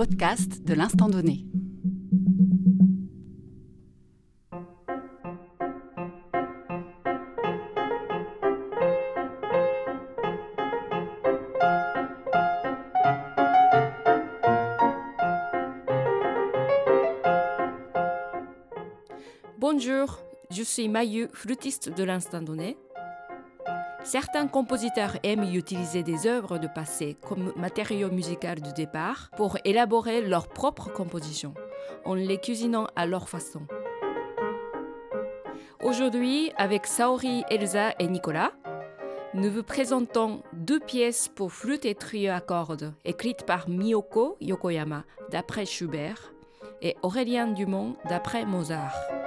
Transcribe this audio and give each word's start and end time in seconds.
podcast 0.00 0.64
de 0.64 0.72
l'instant 0.72 1.10
donné. 1.10 1.44
Bonjour, 19.58 20.18
je 20.50 20.62
suis 20.62 20.88
Mayu, 20.88 21.28
flûtiste 21.34 21.94
de 21.94 22.04
l'instant 22.04 22.40
donné. 22.40 22.78
Certains 24.10 24.48
compositeurs 24.48 25.18
aiment 25.22 25.44
utiliser 25.54 26.02
des 26.02 26.26
œuvres 26.26 26.58
de 26.58 26.66
passé 26.66 27.16
comme 27.28 27.52
matériau 27.54 28.10
musical 28.10 28.60
de 28.60 28.72
départ 28.72 29.30
pour 29.36 29.56
élaborer 29.64 30.20
leur 30.20 30.48
propre 30.48 30.90
composition, 30.92 31.54
en 32.04 32.14
les 32.14 32.38
cuisinant 32.38 32.88
à 32.96 33.06
leur 33.06 33.28
façon. 33.28 33.60
Aujourd'hui, 35.80 36.50
avec 36.56 36.86
Saori, 36.86 37.44
Elsa 37.50 37.94
et 38.00 38.08
Nicolas, 38.08 38.50
nous 39.32 39.48
vous 39.48 39.62
présentons 39.62 40.42
deux 40.54 40.80
pièces 40.80 41.28
pour 41.28 41.52
flûte 41.52 41.84
et 41.84 41.94
trio 41.94 42.32
à 42.32 42.40
cordes, 42.40 42.92
écrites 43.04 43.46
par 43.46 43.68
Miyoko 43.68 44.36
Yokoyama 44.40 45.04
d'après 45.30 45.66
Schubert 45.66 46.32
et 46.82 46.96
Aurélien 47.04 47.46
Dumont 47.46 47.94
d'après 48.08 48.44
Mozart. 48.44 49.19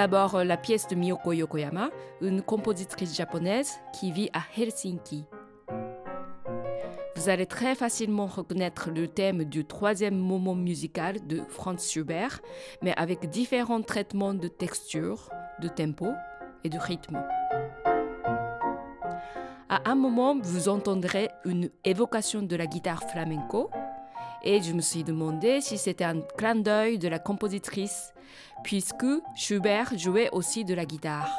D'abord 0.00 0.44
la 0.44 0.56
pièce 0.56 0.88
de 0.88 0.94
Miyoko 0.94 1.32
Yokoyama, 1.32 1.90
une 2.22 2.40
compositrice 2.40 3.14
japonaise 3.14 3.80
qui 3.92 4.10
vit 4.12 4.30
à 4.32 4.40
Helsinki. 4.56 5.26
Vous 7.16 7.28
allez 7.28 7.44
très 7.44 7.74
facilement 7.74 8.24
reconnaître 8.24 8.90
le 8.90 9.08
thème 9.08 9.44
du 9.44 9.66
troisième 9.66 10.16
moment 10.16 10.54
musical 10.54 11.26
de 11.26 11.42
Franz 11.50 11.86
Schubert, 11.86 12.40
mais 12.80 12.94
avec 12.96 13.28
différents 13.28 13.82
traitements 13.82 14.32
de 14.32 14.48
texture, 14.48 15.28
de 15.60 15.68
tempo 15.68 16.06
et 16.64 16.70
de 16.70 16.78
rythme. 16.78 17.22
À 19.68 19.82
un 19.84 19.96
moment, 19.96 20.34
vous 20.42 20.70
entendrez 20.70 21.28
une 21.44 21.68
évocation 21.84 22.40
de 22.40 22.56
la 22.56 22.66
guitare 22.66 23.02
flamenco, 23.04 23.70
et 24.44 24.62
je 24.62 24.72
me 24.72 24.80
suis 24.80 25.04
demandé 25.04 25.60
si 25.60 25.78
c'était 25.78 26.04
un 26.04 26.20
clin 26.36 26.56
d'œil 26.56 26.98
de 26.98 27.08
la 27.08 27.18
compositrice, 27.18 28.12
puisque 28.62 29.06
Schubert 29.36 29.96
jouait 29.98 30.30
aussi 30.32 30.64
de 30.64 30.74
la 30.74 30.84
guitare. 30.84 31.30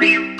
Pew. 0.00 0.39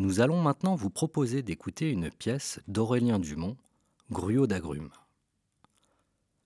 Nous 0.00 0.20
allons 0.20 0.40
maintenant 0.40 0.76
vous 0.76 0.88
proposer 0.88 1.42
d'écouter 1.42 1.90
une 1.90 2.10
pièce 2.10 2.58
d'Aurélien 2.68 3.18
Dumont, 3.18 3.58
Gruau 4.10 4.46
d'agrumes. 4.46 4.88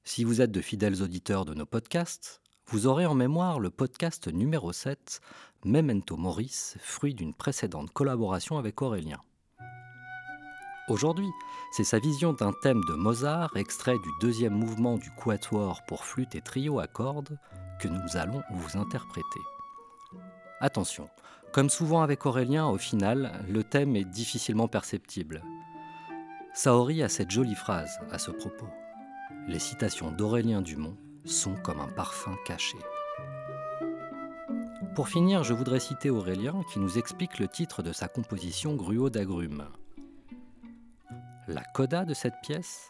Si 0.03 0.25
vous 0.25 0.41
êtes 0.41 0.51
de 0.51 0.61
fidèles 0.61 1.03
auditeurs 1.03 1.45
de 1.45 1.55
nos 1.55 1.65
podcasts, 1.65 2.43
vous 2.67 2.89
aurez 2.89 3.07
en 3.07 3.15
mémoire 3.15 3.61
le 3.61 3.71
podcast 3.71 4.27
numéro 4.27 4.73
7, 4.73 5.21
Memento 5.65 6.17
Maurice, 6.17 6.77
fruit 6.81 7.15
d'une 7.15 7.33
précédente 7.33 7.93
collaboration 7.93 8.59
avec 8.59 8.83
Aurélien. 8.83 9.21
Aujourd'hui, 10.89 11.31
c'est 11.71 11.85
sa 11.85 12.01
vision 12.01 12.33
d'un 12.33 12.53
thème 12.61 12.83
de 12.89 12.95
Mozart, 12.95 13.57
extrait 13.57 14.01
du 14.01 14.11
deuxième 14.21 14.55
mouvement 14.55 14.99
du 14.99 15.13
quatuor 15.13 15.83
pour 15.87 16.05
flûte 16.05 16.35
et 16.35 16.43
trio 16.43 16.81
à 16.81 16.89
cordes, 16.89 17.39
que 17.79 17.87
nous 17.87 18.17
allons 18.17 18.43
vous 18.51 18.77
interpréter. 18.77 19.43
Attention, 20.61 21.09
comme 21.55 21.71
souvent 21.71 22.03
avec 22.03 22.27
Aurélien, 22.27 22.67
au 22.67 22.79
final, 22.79 23.31
le 23.49 23.63
thème 23.63 23.95
est 23.95 24.05
difficilement 24.05 24.67
perceptible. 24.67 25.45
Saori 26.53 27.01
a 27.01 27.09
cette 27.09 27.31
jolie 27.31 27.55
phrase 27.55 27.97
à 28.11 28.19
ce 28.19 28.33
propos. 28.33 28.67
Les 29.47 29.61
citations 29.61 30.11
d'Aurélien 30.11 30.63
Dumont 30.63 30.97
sont 31.25 31.55
comme 31.55 31.79
un 31.79 31.87
parfum 31.87 32.35
caché. 32.45 32.77
Pour 34.97 35.09
finir, 35.09 35.45
je 35.45 35.55
voudrais 35.55 35.79
citer 35.79 36.11
Aurélien 36.11 36.61
qui 36.73 36.81
nous 36.81 36.99
explique 36.99 37.39
le 37.39 37.47
titre 37.47 37.85
de 37.85 37.93
sa 37.93 38.09
composition 38.09 38.75
Gruau 38.75 39.09
d'agrumes. 39.09 39.69
La 41.47 41.63
coda 41.63 42.05
de 42.05 42.15
cette 42.15 42.41
pièce, 42.43 42.89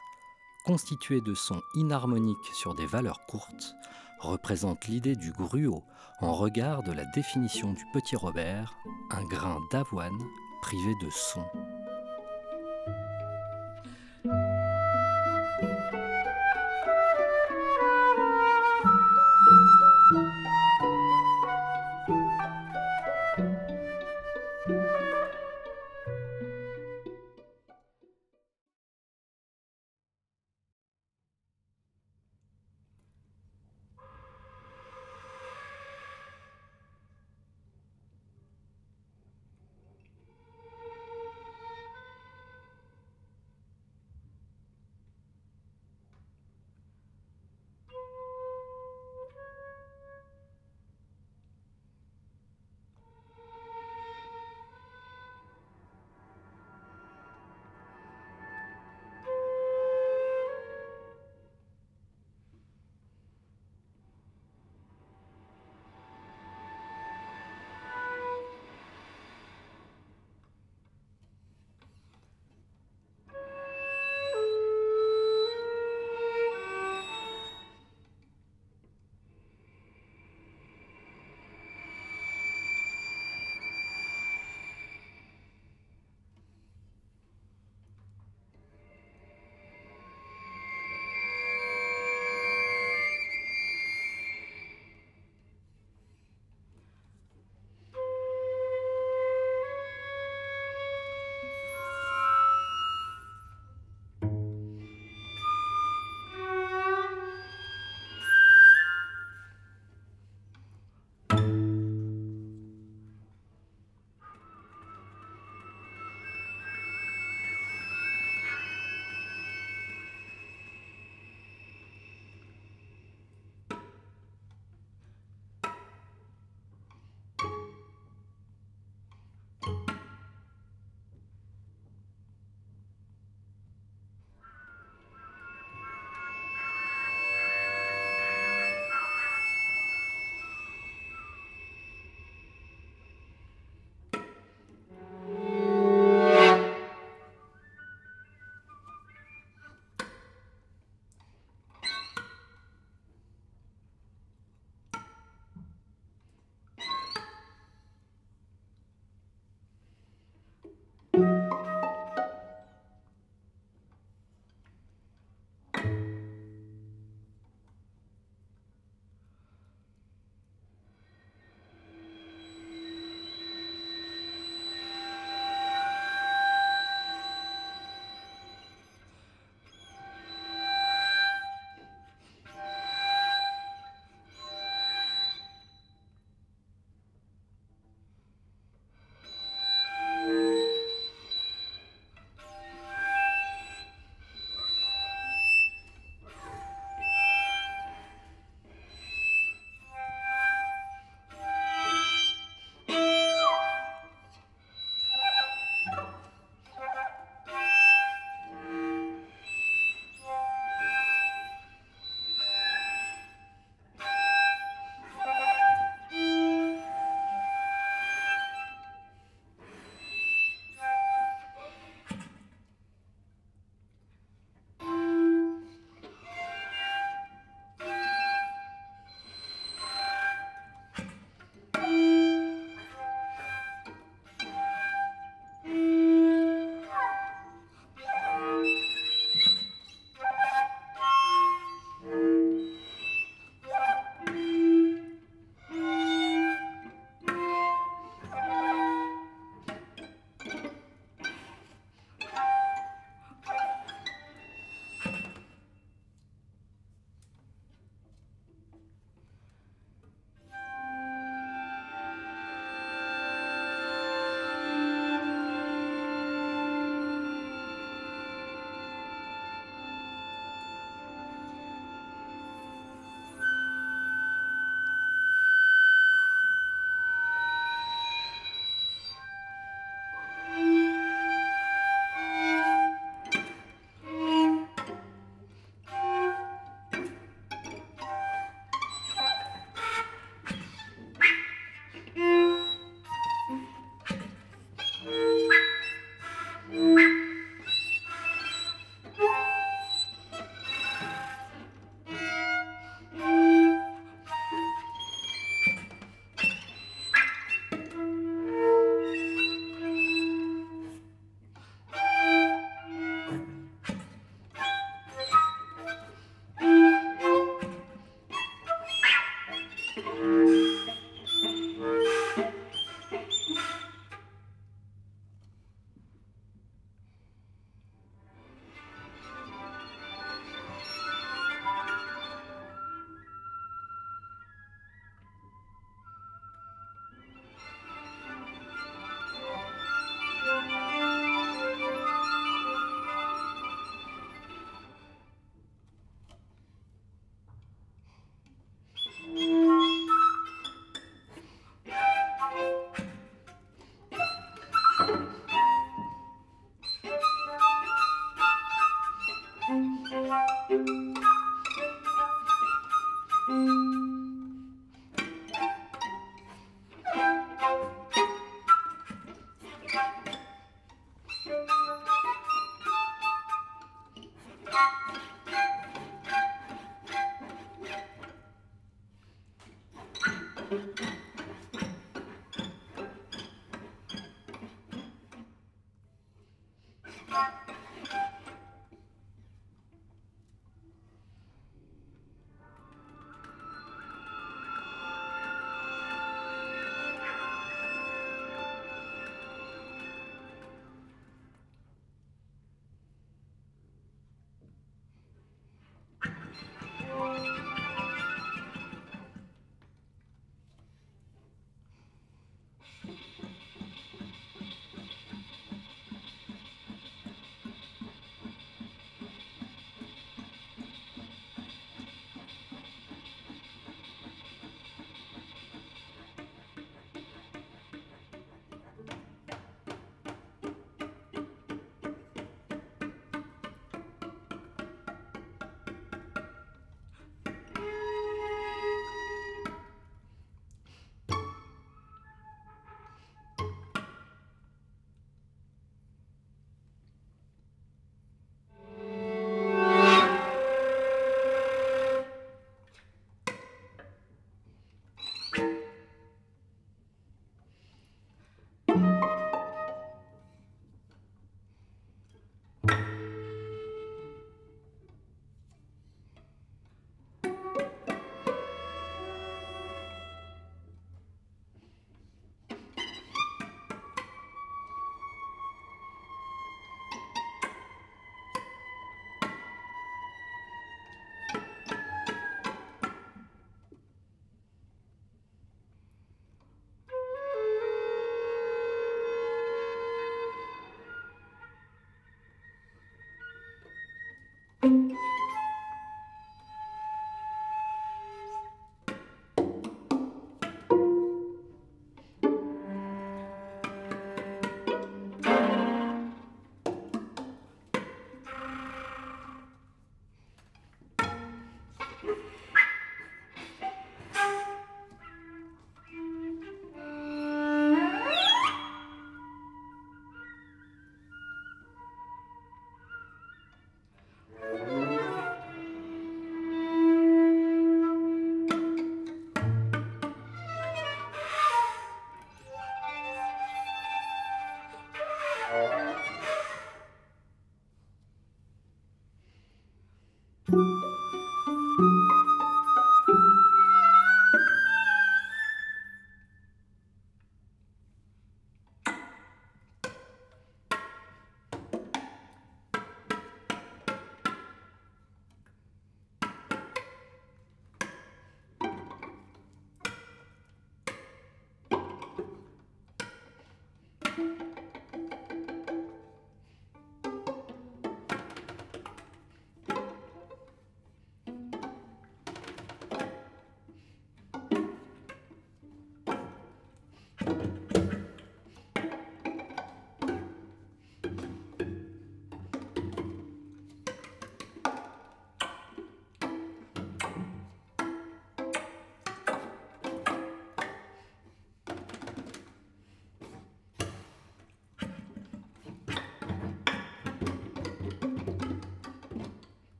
constituée 0.65 1.21
de 1.21 1.35
sons 1.35 1.61
inharmoniques 1.75 2.55
sur 2.55 2.75
des 2.75 2.87
valeurs 2.87 3.27
courtes, 3.27 3.75
représente 4.19 4.87
l'idée 4.87 5.17
du 5.17 5.33
gruau 5.33 5.83
en 6.21 6.33
regard 6.33 6.83
de 6.83 6.93
la 6.93 7.05
définition 7.05 7.73
du 7.73 7.85
petit 7.93 8.17
Robert, 8.17 8.77
un 9.11 9.25
grain 9.25 9.59
d'avoine 9.71 10.19
privé 10.63 10.95
de 11.03 11.11
son. 11.11 11.45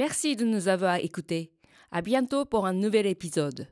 Merci 0.00 0.34
de 0.34 0.46
nous 0.46 0.68
avoir 0.68 0.96
écoutés. 0.96 1.52
À 1.92 2.00
bientôt 2.00 2.46
pour 2.46 2.64
un 2.64 2.72
nouvel 2.72 3.04
épisode. 3.04 3.68